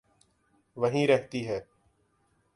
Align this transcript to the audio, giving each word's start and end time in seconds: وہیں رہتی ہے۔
وہیں 0.77 1.07
رہتی 1.07 1.47
ہے۔ 1.47 1.59